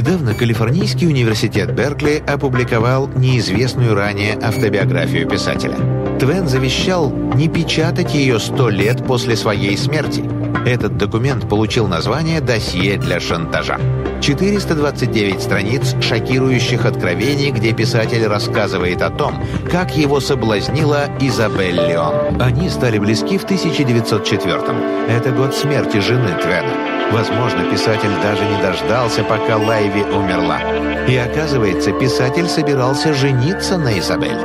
Недавно 0.00 0.32
Калифорнийский 0.32 1.06
университет 1.06 1.74
Беркли 1.74 2.22
опубликовал 2.26 3.06
неизвестную 3.16 3.94
ранее 3.94 4.32
автобиографию 4.40 5.28
писателя. 5.28 5.76
Твен 6.18 6.48
завещал 6.48 7.10
не 7.34 7.50
печатать 7.50 8.14
ее 8.14 8.40
сто 8.40 8.70
лет 8.70 9.04
после 9.06 9.36
своей 9.36 9.76
смерти. 9.76 10.24
Этот 10.66 10.98
документ 10.98 11.48
получил 11.48 11.86
название 11.88 12.40
«Досье 12.40 12.98
для 12.98 13.18
шантажа». 13.18 13.78
429 14.20 15.40
страниц 15.40 15.94
шокирующих 16.02 16.84
откровений, 16.84 17.50
где 17.50 17.72
писатель 17.72 18.26
рассказывает 18.26 19.00
о 19.00 19.08
том, 19.08 19.42
как 19.70 19.96
его 19.96 20.20
соблазнила 20.20 21.06
Изабель 21.18 21.76
Леон. 21.76 22.40
Они 22.40 22.68
стали 22.68 22.98
близки 22.98 23.38
в 23.38 23.44
1904-м. 23.46 25.08
Это 25.08 25.30
год 25.30 25.54
смерти 25.54 25.98
жены 25.98 26.36
Твена. 26.42 27.10
Возможно, 27.10 27.64
писатель 27.70 28.10
даже 28.22 28.44
не 28.44 28.62
дождался, 28.62 29.24
пока 29.24 29.56
Лайви 29.56 30.02
умерла. 30.02 30.60
И 31.08 31.16
оказывается, 31.16 31.92
писатель 31.92 32.46
собирался 32.46 33.14
жениться 33.14 33.78
на 33.78 33.98
Изабель. 33.98 34.38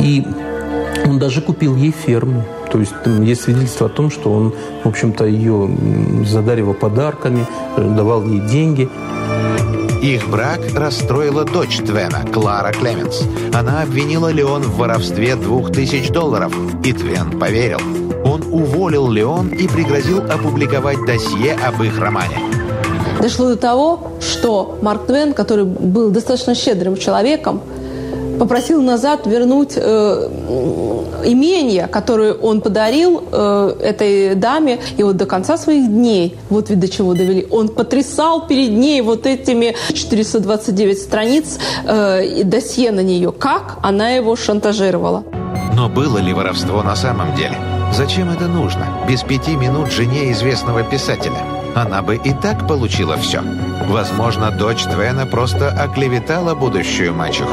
И 0.00 0.26
он 1.04 1.18
даже 1.18 1.42
купил 1.42 1.76
ей 1.76 1.92
ферму. 1.92 2.44
То 2.74 2.80
есть 2.80 2.92
там 3.04 3.22
есть 3.22 3.42
свидетельство 3.42 3.86
о 3.86 3.88
том, 3.88 4.10
что 4.10 4.32
он, 4.32 4.52
в 4.82 4.88
общем-то, 4.88 5.26
ее 5.26 5.70
задаривал 6.26 6.74
подарками, 6.74 7.46
давал 7.76 8.24
ей 8.24 8.40
деньги. 8.40 8.88
Их 10.02 10.28
брак 10.28 10.58
расстроила 10.74 11.44
дочь 11.44 11.76
Твена, 11.76 12.24
Клара 12.32 12.72
Клеменс. 12.72 13.22
Она 13.52 13.82
обвинила 13.82 14.32
Леон 14.32 14.62
в 14.62 14.76
воровстве 14.76 15.36
двух 15.36 15.70
тысяч 15.70 16.08
долларов, 16.08 16.52
и 16.84 16.92
Твен 16.92 17.38
поверил. 17.38 17.78
Он 18.24 18.42
уволил 18.50 19.08
Леон 19.08 19.50
и 19.50 19.68
пригрозил 19.68 20.18
опубликовать 20.18 20.98
досье 21.06 21.56
об 21.64 21.80
их 21.80 22.00
романе. 22.00 22.40
Дошло 23.22 23.50
до 23.50 23.56
того, 23.56 24.10
что 24.20 24.80
Марк 24.82 25.06
Твен, 25.06 25.32
который 25.32 25.64
был 25.64 26.10
достаточно 26.10 26.56
щедрым 26.56 26.96
человеком, 26.96 27.60
попросил 28.38 28.82
назад 28.82 29.26
вернуть 29.26 29.74
э, 29.76 30.28
имение, 31.24 31.86
которое 31.86 32.32
он 32.34 32.60
подарил 32.60 33.22
э, 33.30 33.76
этой 33.82 34.34
даме, 34.34 34.78
и 34.96 35.02
вот 35.02 35.16
до 35.16 35.26
конца 35.26 35.56
своих 35.56 35.88
дней, 35.88 36.36
вот 36.50 36.70
ведь 36.70 36.80
до 36.80 36.88
чего 36.88 37.14
довели, 37.14 37.46
он 37.50 37.68
потрясал 37.68 38.46
перед 38.46 38.70
ней 38.70 39.00
вот 39.02 39.26
этими 39.26 39.74
429 39.92 40.98
страниц 40.98 41.58
э, 41.86 42.44
досье 42.44 42.90
на 42.90 43.00
нее, 43.00 43.32
как 43.32 43.78
она 43.82 44.10
его 44.10 44.36
шантажировала. 44.36 45.24
Но 45.74 45.88
было 45.88 46.18
ли 46.18 46.32
воровство 46.32 46.82
на 46.82 46.96
самом 46.96 47.34
деле? 47.34 47.56
Зачем 47.92 48.30
это 48.30 48.46
нужно? 48.46 48.86
Без 49.08 49.22
пяти 49.22 49.56
минут 49.56 49.90
жене 49.90 50.32
известного 50.32 50.82
писателя. 50.82 51.63
Она 51.74 52.02
бы 52.02 52.16
и 52.16 52.32
так 52.32 52.68
получила 52.68 53.16
все. 53.16 53.42
Возможно, 53.88 54.50
дочь 54.50 54.84
Твена 54.84 55.26
просто 55.26 55.68
оклеветала 55.70 56.54
будущую 56.54 57.14
мачеху. 57.14 57.52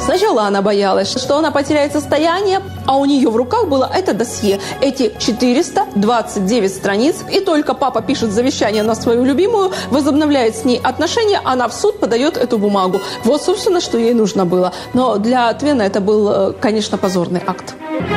Сначала 0.00 0.44
она 0.44 0.62
боялась, 0.62 1.10
что 1.10 1.36
она 1.36 1.50
потеряет 1.50 1.92
состояние, 1.92 2.60
а 2.86 2.96
у 2.96 3.04
нее 3.04 3.28
в 3.28 3.36
руках 3.36 3.68
было 3.68 3.88
это 3.92 4.14
досье, 4.14 4.58
эти 4.80 5.12
429 5.18 6.74
страниц, 6.74 7.16
и 7.30 7.40
только 7.40 7.74
папа 7.74 8.00
пишет 8.00 8.32
завещание 8.32 8.82
на 8.82 8.94
свою 8.94 9.24
любимую, 9.24 9.70
возобновляет 9.90 10.56
с 10.56 10.64
ней 10.64 10.80
отношения, 10.82 11.40
она 11.44 11.68
в 11.68 11.74
суд 11.74 12.00
подает 12.00 12.36
эту 12.36 12.58
бумагу. 12.58 13.00
Вот, 13.24 13.42
собственно, 13.42 13.80
что 13.80 13.98
ей 13.98 14.14
нужно 14.14 14.46
было. 14.46 14.72
Но 14.94 15.18
для 15.18 15.52
Твена 15.52 15.82
это 15.82 16.00
был, 16.00 16.30
э, 16.30 16.52
конечно, 16.60 16.96
позорный 16.96 17.42
акт. 17.46 17.74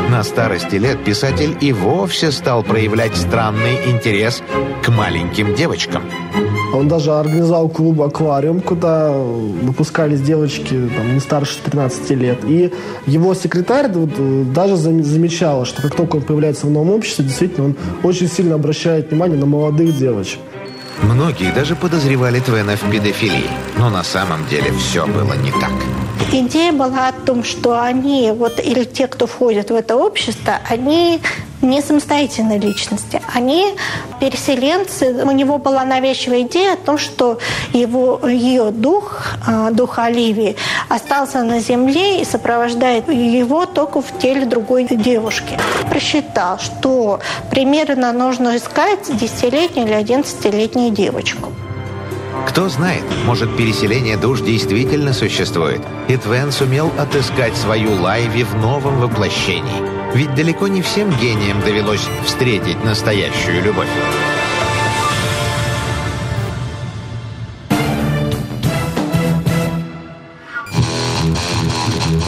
На 0.10 0.24
старости 0.24 0.76
лет 0.76 1.04
писатель 1.04 1.56
и 1.62 1.74
вовсе 1.74 2.32
стал 2.32 2.64
проявлять 2.64 3.16
странный 3.16 3.92
интерес 3.92 4.42
к 4.84 4.90
маленьким 4.90 5.56
девочкам. 5.56 6.04
Он 6.74 6.88
даже 6.88 7.12
организовал 7.12 7.70
клуб 7.70 8.02
«Аквариум», 8.02 8.62
куда 8.62 9.12
выпускались 9.12 10.22
девочки 10.22 10.90
там, 10.96 11.14
не 11.14 11.20
старше 11.20 11.58
13 11.64 12.10
лет. 12.12 12.40
И 12.46 12.72
его 13.06 13.34
секретарь 13.34 13.90
даже 14.54 14.76
замечала, 14.76 15.66
что 15.66 15.82
как 15.82 15.96
только 15.96 16.18
он 16.18 16.22
появляется 16.22 16.68
в 16.68 16.72
новом 16.72 16.92
обществе, 16.92 17.26
действительно, 17.26 17.68
он 17.68 17.76
очень 18.04 18.28
сильно 18.28 18.56
обращает 18.56 19.12
внимание 19.12 19.38
на 19.38 19.46
молодых 19.46 19.98
девочек. 19.98 20.40
Многие 21.02 21.52
даже 21.52 21.76
подозревали 21.76 22.40
Твена 22.40 22.76
в 22.76 22.90
педофилии, 22.90 23.50
но 23.78 23.90
на 23.90 24.04
самом 24.04 24.48
деле 24.48 24.72
все 24.74 25.06
было 25.06 25.34
не 25.34 25.52
так. 25.52 25.72
Идея 26.32 26.72
была 26.72 27.10
о 27.10 27.12
том, 27.12 27.44
что 27.44 27.82
они, 27.82 28.32
вот, 28.32 28.60
или 28.60 28.84
те, 28.84 29.08
кто 29.08 29.28
входит 29.28 29.70
в 29.70 29.76
это 29.76 29.96
общество, 29.96 30.60
они 30.70 31.22
не 31.66 31.82
самостоятельные 31.82 32.60
личности. 32.60 33.22
Они 33.34 33.76
переселенцы. 34.20 35.24
У 35.24 35.32
него 35.32 35.58
была 35.58 35.84
навязчивая 35.84 36.42
идея 36.42 36.74
о 36.74 36.78
том, 36.78 36.98
что 36.98 37.40
его, 37.74 38.20
ее 38.28 38.72
дух, 38.72 39.24
а, 39.46 39.72
дух 39.72 40.00
Оливии, 40.00 40.56
остался 40.90 41.44
на 41.44 41.60
земле 41.60 42.22
и 42.22 42.26
сопровождает 42.26 43.10
его 43.10 43.66
только 43.66 44.02
в 44.02 44.18
теле 44.20 44.46
другой 44.46 44.86
девушки. 44.86 45.58
Просчитал, 45.90 46.60
что 46.60 47.20
примерно 47.52 48.12
нужно 48.12 48.58
искать 48.58 49.10
10-летнюю 49.10 49.88
или 49.88 49.96
11-летнюю 49.96 50.92
девочку. 50.92 51.52
Кто 52.48 52.70
знает, 52.70 53.04
может 53.26 53.58
переселение 53.58 54.18
душ 54.18 54.42
действительно 54.42 55.14
существует, 55.14 55.82
и 56.08 56.16
Твен 56.16 56.52
сумел 56.52 56.92
отыскать 56.98 57.56
свою 57.58 58.00
Лайви 58.02 58.44
в 58.44 58.56
новом 58.56 59.00
воплощении. 59.00 60.05
Ведь 60.16 60.34
далеко 60.34 60.70
не 60.70 60.82
всем 60.82 61.10
гениям 61.10 61.60
довелось 61.60 62.08
встретить 62.26 62.82
настоящую 62.86 63.62
любовь. 63.62 63.90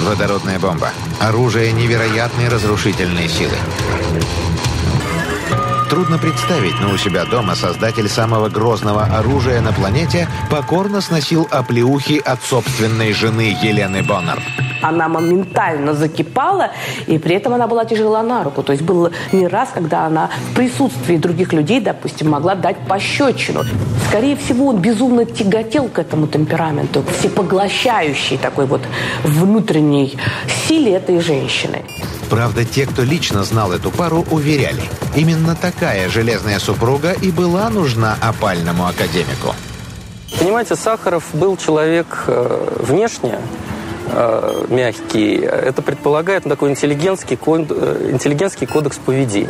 Водородная 0.01 0.59
бомба. 0.59 0.89
Оружие 1.21 1.71
невероятной 1.71 2.49
разрушительной 2.49 3.29
силы. 3.29 3.55
Трудно 5.89 6.17
представить, 6.17 6.73
но 6.81 6.91
у 6.91 6.97
себя 6.97 7.23
дома 7.23 7.55
создатель 7.55 8.09
самого 8.09 8.49
грозного 8.49 9.03
оружия 9.05 9.61
на 9.61 9.71
планете 9.71 10.27
покорно 10.51 10.99
сносил 10.99 11.47
оплеухи 11.49 12.21
от 12.23 12.43
собственной 12.43 13.13
жены 13.13 13.55
Елены 13.63 14.03
Боннер. 14.03 14.41
Она 14.81 15.07
моментально 15.07 15.93
закипала, 15.93 16.71
и 17.07 17.17
при 17.17 17.35
этом 17.35 17.53
она 17.53 17.67
была 17.67 17.85
тяжела 17.85 18.21
на 18.21 18.43
руку. 18.43 18.63
То 18.63 18.73
есть 18.73 18.83
было 18.83 19.11
не 19.31 19.47
раз, 19.47 19.69
когда 19.73 20.05
она 20.05 20.29
в 20.51 20.55
присутствии 20.55 21.15
других 21.15 21.53
людей, 21.53 21.79
допустим, 21.79 22.29
могла 22.29 22.55
дать 22.55 22.77
пощечину. 22.85 23.63
Скорее 24.09 24.35
всего, 24.35 24.67
он 24.67 24.79
безумно 24.79 25.23
тяготел 25.23 25.87
к 25.87 25.99
этому 25.99 26.27
темпераменту, 26.27 27.03
всепоглощающей 27.17 28.37
такой 28.37 28.65
вот 28.65 28.81
внутренней 29.23 30.17
силе 30.67 30.95
этой 30.95 31.21
женщины. 31.21 31.85
Правда, 32.29 32.65
те, 32.65 32.85
кто 32.85 33.03
лично 33.03 33.43
знал 33.43 33.71
эту 33.71 33.89
пару, 33.89 34.25
уверяли, 34.31 34.83
именно 35.15 35.55
такая 35.55 36.09
железная 36.09 36.59
супруга 36.59 37.13
и 37.13 37.31
была 37.31 37.69
нужна 37.69 38.17
опальному 38.21 38.85
академику. 38.85 39.55
Понимаете, 40.37 40.75
Сахаров 40.75 41.23
был 41.33 41.55
человек 41.55 42.25
э, 42.27 42.75
внешне 42.79 43.39
э, 44.07 44.65
мягкий. 44.67 45.35
Это 45.37 45.81
предполагает 45.81 46.43
такой 46.43 46.69
интеллигентский, 46.69 47.39
э, 47.41 48.09
интеллигентский 48.11 48.67
кодекс 48.67 48.97
поведения. 48.97 49.49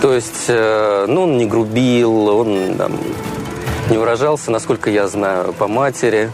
То 0.00 0.14
есть, 0.14 0.46
э, 0.48 1.04
ну, 1.06 1.24
он 1.24 1.36
не 1.36 1.46
грубил, 1.46 2.28
он 2.28 2.76
там, 2.76 2.98
не 3.90 3.98
выражался, 3.98 4.50
насколько 4.50 4.90
я 4.90 5.06
знаю, 5.06 5.52
по 5.52 5.68
матери. 5.68 6.30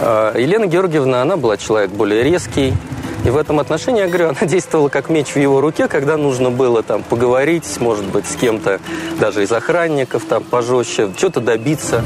Э, 0.00 0.32
Елена 0.36 0.66
Георгиевна, 0.66 1.22
она 1.22 1.36
была 1.36 1.58
человек 1.58 1.90
более 1.90 2.22
резкий, 2.22 2.72
и 3.26 3.30
в 3.30 3.36
этом 3.36 3.58
отношении, 3.58 4.00
я 4.00 4.06
говорю, 4.06 4.28
она 4.38 4.48
действовала 4.48 4.88
как 4.88 5.10
меч 5.10 5.34
в 5.34 5.36
его 5.36 5.60
руке, 5.60 5.88
когда 5.88 6.16
нужно 6.16 6.50
было 6.50 6.82
там 6.82 7.02
поговорить, 7.02 7.64
может 7.80 8.04
быть, 8.04 8.26
с 8.26 8.36
кем-то, 8.36 8.80
даже 9.20 9.42
из 9.42 9.52
охранников 9.52 10.24
там 10.28 10.44
пожестче, 10.44 11.10
что-то 11.16 11.40
добиться. 11.40 12.04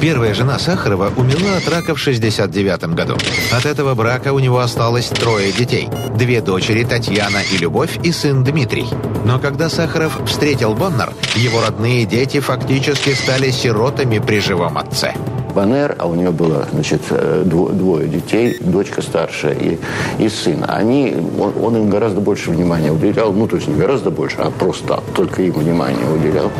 Первая 0.00 0.34
жена 0.34 0.58
Сахарова 0.58 1.10
умерла 1.16 1.56
от 1.56 1.66
рака 1.66 1.94
в 1.94 1.98
69 1.98 2.94
году. 2.94 3.16
От 3.52 3.64
этого 3.64 3.94
брака 3.94 4.34
у 4.34 4.38
него 4.38 4.58
осталось 4.58 5.06
трое 5.06 5.50
детей. 5.50 5.88
Две 6.14 6.42
дочери 6.42 6.84
Татьяна 6.84 7.38
и 7.50 7.56
Любовь 7.56 7.98
и 8.02 8.12
сын 8.12 8.44
Дмитрий. 8.44 8.86
Но 9.24 9.38
когда 9.38 9.70
Сахаров 9.70 10.20
встретил 10.26 10.74
Боннер, 10.74 11.14
его 11.36 11.62
родные 11.62 12.04
дети 12.04 12.40
фактически 12.40 13.14
стали 13.14 13.50
сиротами 13.50 14.18
при 14.18 14.40
живом 14.40 14.76
отце. 14.76 15.14
Банер, 15.54 15.94
а 15.98 16.06
у 16.06 16.14
нее 16.14 16.30
было 16.30 16.66
значит, 16.72 17.02
э, 17.10 17.42
двое 17.44 18.08
детей, 18.08 18.56
дочка 18.60 19.02
старшая 19.02 19.54
и, 19.54 19.78
и 20.18 20.28
сын. 20.28 20.64
Они, 20.66 21.14
он, 21.38 21.52
он 21.62 21.76
им 21.76 21.90
гораздо 21.90 22.20
больше 22.20 22.50
внимания 22.50 22.90
уделял, 22.90 23.32
ну, 23.32 23.46
то 23.46 23.56
есть 23.56 23.68
не 23.68 23.76
гораздо 23.76 24.10
больше, 24.10 24.36
а 24.38 24.50
просто 24.50 25.02
только 25.14 25.42
им 25.42 25.52
внимание 25.52 26.06
уделял. 26.10 26.50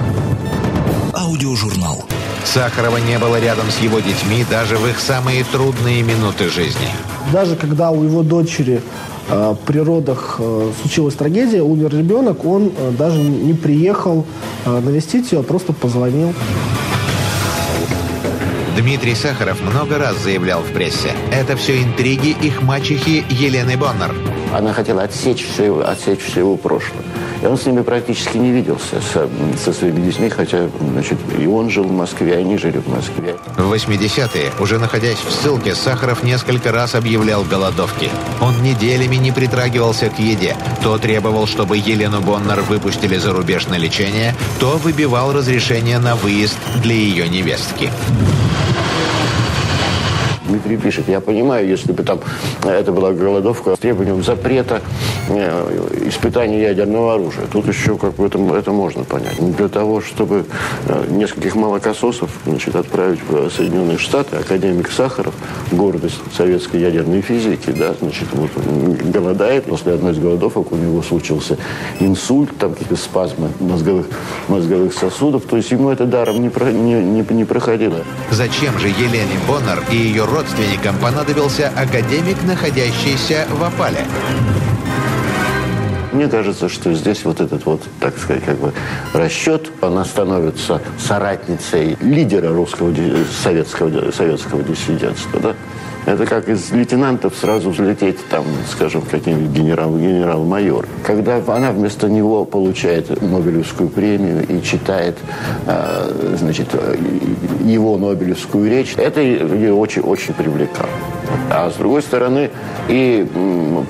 Аудиожурнал. 1.13 2.05
Сахарова 2.45 2.99
не 2.99 3.19
было 3.19 3.41
рядом 3.41 3.71
с 3.71 3.79
его 3.79 3.99
детьми 4.01 4.45
даже 4.49 4.77
в 4.77 4.87
их 4.87 5.01
самые 5.01 5.45
трудные 5.45 6.03
минуты 6.03 6.49
жизни. 6.49 6.89
Даже 7.33 7.57
когда 7.57 7.91
у 7.91 8.05
его 8.05 8.23
дочери 8.23 8.81
э, 9.29 9.55
при 9.67 9.79
родах 9.79 10.37
э, 10.39 10.71
случилась 10.83 11.15
трагедия, 11.15 11.63
умер 11.63 11.97
ребенок, 11.97 12.45
он 12.45 12.71
э, 12.77 12.93
даже 12.97 13.19
не 13.19 13.55
приехал 13.55 14.25
э, 14.67 14.81
навестить 14.81 15.33
ее, 15.33 15.41
а 15.41 15.43
просто 15.43 15.73
позвонил. 15.73 16.33
Дмитрий 18.77 19.15
Сахаров 19.15 19.61
много 19.61 19.99
раз 19.99 20.19
заявлял 20.19 20.61
в 20.61 20.73
прессе. 20.73 21.13
Это 21.31 21.57
все 21.57 21.81
интриги 21.81 22.31
их 22.43 22.61
мачехи 22.63 23.25
Елены 23.31 23.77
Боннер. 23.77 24.13
Она 24.53 24.73
хотела 24.73 25.03
отсечь 25.03 25.47
все, 25.47 25.81
отсечь 25.81 26.21
все 26.21 26.41
его 26.41 26.57
прошлое. 26.57 27.03
И 27.43 27.47
он 27.47 27.57
с 27.57 27.67
ними 27.67 27.83
практически 27.83 28.37
не 28.37 28.51
виделся 28.51 29.01
со, 29.01 29.29
со 29.63 29.73
своими 29.73 30.01
детьми, 30.01 30.29
хотя 30.29 30.69
значит, 30.93 31.19
и 31.39 31.47
он 31.47 31.71
жил 31.71 31.85
в 31.85 31.93
Москве, 31.93 32.33
и 32.33 32.37
они 32.37 32.57
жили 32.57 32.79
в 32.79 32.89
Москве. 32.89 33.37
В 33.57 33.73
80-е, 33.73 34.51
уже 34.59 34.79
находясь 34.79 35.19
в 35.19 35.31
ссылке, 35.31 35.75
Сахаров 35.75 36.23
несколько 36.23 36.73
раз 36.73 36.95
объявлял 36.95 37.45
голодовки. 37.45 38.09
Он 38.41 38.61
неделями 38.63 39.17
не 39.17 39.31
притрагивался 39.31 40.09
к 40.09 40.19
еде. 40.19 40.57
То 40.83 40.99
требовал, 40.99 41.47
чтобы 41.47 41.77
Елену 41.77 42.21
Боннер 42.21 42.63
выпустили 42.63 43.19
за 43.19 43.33
рубеж 43.33 43.67
на 43.67 43.77
лечение, 43.77 44.35
то 44.59 44.79
выбивал 44.79 45.33
разрешение 45.33 45.99
на 45.99 46.17
выезд 46.17 46.59
для 46.83 46.95
ее 46.95 47.29
невестки. 47.29 47.91
Дмитрий 50.47 50.77
пишет, 50.77 51.09
я 51.09 51.21
понимаю, 51.21 51.67
если 51.67 51.93
бы 51.93 52.03
там 52.03 52.21
это 52.65 52.93
была 52.93 53.13
голодовка 53.13 53.75
с 53.77 53.79
требованием 53.79 54.23
запрета 54.23 54.83
э, 55.29 56.09
испытания 56.09 56.63
ядерного 56.63 57.15
оружия. 57.15 57.45
Тут 57.51 57.67
еще 57.69 57.97
как 57.97 58.15
бы 58.15 58.27
это, 58.27 58.39
это 58.57 58.73
можно 58.73 59.05
понять. 59.05 59.41
Не 59.41 59.53
для 59.53 59.69
того, 59.69 60.01
чтобы 60.01 60.45
э, 60.87 61.05
нескольких 61.11 61.55
молокососов 61.55 62.31
значит, 62.47 62.77
отправить 62.77 63.21
в 63.29 63.51
Соединенные 63.51 63.99
Штаты, 63.99 64.37
академик 64.37 64.91
Сахаров, 64.91 65.35
гордость 65.73 66.21
советской 66.37 66.81
ядерной 66.81 67.21
физики, 67.21 67.71
да, 67.71 67.95
значит, 68.01 68.29
вот 68.33 68.51
голодает, 69.05 69.65
после 69.65 69.95
одной 69.95 70.13
из 70.13 70.19
голодовок 70.19 70.73
у 70.73 70.77
него 70.77 71.03
случился 71.03 71.57
инсульт, 72.01 72.51
там 72.59 72.73
какие-то 72.73 72.97
спазмы 72.97 73.51
мозговых, 73.61 74.07
мозговых 74.49 74.93
сосудов, 74.95 75.45
то 75.45 75.57
есть 75.57 75.71
ему 75.71 75.91
это 75.91 76.05
даром 76.07 76.41
не, 76.43 76.49
про, 76.49 76.71
не, 76.71 76.95
не, 76.95 77.25
не 77.29 77.45
проходило. 77.45 77.99
Зачем 78.31 78.79
же 78.79 78.89
Елене 78.89 79.39
Боннер 79.47 79.83
и 79.91 79.97
ее 79.97 80.25
родственникам 80.25 80.97
понадобился 80.99 81.71
академик, 81.77 82.43
находящийся 82.45 83.47
в 83.51 83.63
опале. 83.63 84.05
Мне 86.14 86.29
кажется, 86.29 86.68
что 86.68 86.94
здесь 86.94 87.24
вот 87.24 87.40
этот 87.40 87.66
вот, 87.66 87.83
так 87.98 88.16
сказать, 88.16 88.44
как 88.44 88.57
бы 88.59 88.72
расчет, 89.14 89.68
она 89.81 90.05
становится 90.05 90.81
соратницей 90.96 91.98
лидера 92.00 92.50
русского 92.50 92.94
советского, 93.42 94.12
советского 94.12 94.62
диссидентства, 94.62 95.40
да? 95.40 95.55
Это 96.07 96.27
как 96.27 96.49
из 96.49 96.71
лейтенантов 96.71 97.35
сразу 97.35 97.71
взлететь, 97.71 98.19
там, 98.29 98.45
скажем, 98.71 99.03
каким-нибудь 99.03 99.51
генерал, 99.51 99.97
генерал-майор. 99.97 100.87
Когда 101.03 101.37
она 101.47 101.73
вместо 101.73 102.09
него 102.09 102.45
получает 102.45 103.23
Нобелевскую 103.23 103.88
премию 103.88 104.47
и 104.47 104.62
читает, 104.62 105.17
э, 105.67 106.37
значит, 106.38 106.69
его 107.64 107.97
Нобелевскую 107.97 108.71
речь, 108.71 108.95
это 108.97 109.21
ее 109.21 109.73
очень-очень 109.73 110.35
привлекало. 110.35 110.90
А 111.51 111.71
с 111.71 111.75
другой 111.75 112.03
стороны, 112.03 112.51
и 112.88 113.27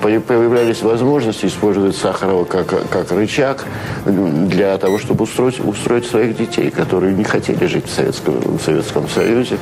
появлялись 0.01 0.81
возможности 0.81 1.47
использовать 1.47 1.95
Сахарова 1.95 2.45
как, 2.45 2.67
как 2.89 3.11
рычаг 3.11 3.65
для 4.05 4.77
того, 4.77 4.99
чтобы 4.99 5.23
устроить, 5.23 5.59
устроить 5.59 6.05
своих 6.05 6.37
детей, 6.37 6.71
которые 6.71 7.13
не 7.13 7.23
хотели 7.23 7.65
жить 7.65 7.87
в 7.87 7.93
Советском, 7.93 8.35
в 8.35 8.61
Советском 8.61 9.09
Союзе. 9.09 9.57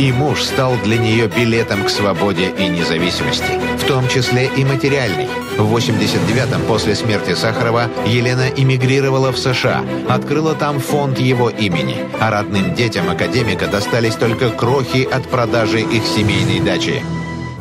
И 0.00 0.12
муж 0.12 0.44
стал 0.44 0.76
для 0.82 0.96
нее 0.96 1.28
билетом 1.28 1.84
к 1.84 1.90
свободе 1.90 2.54
и 2.58 2.68
независимости, 2.68 3.60
в 3.76 3.86
том 3.86 4.08
числе 4.08 4.46
и 4.46 4.64
материальной. 4.64 5.28
В 5.58 5.76
89-м, 5.76 6.62
после 6.62 6.94
смерти 6.94 7.34
Сахарова, 7.34 7.90
Елена 8.06 8.48
эмигрировала 8.48 9.30
в 9.30 9.36
США, 9.36 9.84
открыла 10.08 10.54
там 10.54 10.80
фонд 10.80 11.18
его 11.18 11.50
имени, 11.50 11.98
а 12.18 12.30
родным 12.30 12.74
детям 12.74 13.10
академика 13.10 13.66
достались 13.66 14.14
только 14.14 14.48
крохи 14.48 15.04
от 15.04 15.28
продажи 15.28 15.80
их 15.80 16.06
семейной 16.06 16.60
дачи. 16.60 17.02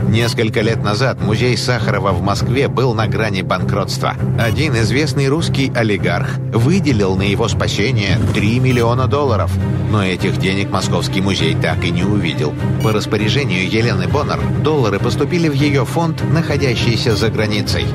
Несколько 0.07 0.61
лет 0.61 0.81
назад 0.83 1.21
музей 1.21 1.57
Сахарова 1.57 2.11
в 2.11 2.21
Москве 2.21 2.67
был 2.67 2.93
на 2.93 3.07
грани 3.07 3.41
банкротства. 3.41 4.15
Один 4.39 4.75
известный 4.77 5.27
русский 5.27 5.71
олигарх 5.75 6.37
выделил 6.53 7.15
на 7.15 7.23
его 7.23 7.47
спасение 7.47 8.17
3 8.33 8.59
миллиона 8.59 9.07
долларов. 9.07 9.51
Но 9.91 10.03
этих 10.03 10.37
денег 10.37 10.69
Московский 10.69 11.21
музей 11.21 11.55
так 11.55 11.83
и 11.83 11.91
не 11.91 12.03
увидел. 12.03 12.53
По 12.83 12.91
распоряжению 12.91 13.69
Елены 13.69 14.07
Боннер 14.07 14.39
доллары 14.63 14.99
поступили 14.99 15.49
в 15.49 15.53
ее 15.53 15.85
фонд, 15.85 16.23
находящийся 16.31 17.15
за 17.15 17.29
границей. 17.29 17.85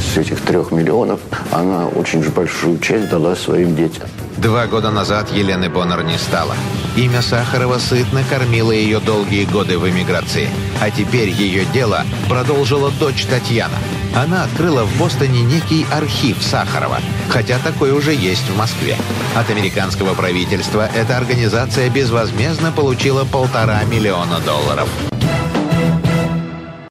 С 0.00 0.16
этих 0.16 0.40
трех 0.40 0.72
миллионов 0.72 1.20
она 1.52 1.86
очень 1.86 2.22
же 2.22 2.30
большую 2.30 2.78
часть 2.78 3.08
дала 3.08 3.36
своим 3.36 3.76
детям. 3.76 4.08
Два 4.38 4.66
года 4.66 4.90
назад 4.90 5.30
Елены 5.30 5.68
Боннер 5.68 6.02
не 6.02 6.16
стало. 6.16 6.54
Имя 6.96 7.20
Сахарова 7.20 7.78
сытно 7.78 8.22
кормило 8.28 8.72
ее 8.72 8.98
долгие 8.98 9.44
годы 9.44 9.78
в 9.78 9.88
эмиграции. 9.88 10.48
А 10.80 10.90
теперь 10.90 11.28
ее 11.28 11.64
дело 11.66 12.04
продолжила 12.28 12.90
дочь 12.98 13.26
Татьяна. 13.26 13.76
Она 14.14 14.44
открыла 14.44 14.84
в 14.84 14.98
Бостоне 14.98 15.42
некий 15.42 15.86
архив 15.92 16.42
Сахарова, 16.42 16.98
хотя 17.28 17.58
такой 17.58 17.92
уже 17.92 18.12
есть 18.12 18.48
в 18.48 18.56
Москве. 18.56 18.96
От 19.36 19.50
американского 19.50 20.14
правительства 20.14 20.88
эта 20.96 21.16
организация 21.16 21.90
безвозмездно 21.90 22.72
получила 22.72 23.24
полтора 23.24 23.84
миллиона 23.84 24.40
долларов. 24.40 24.88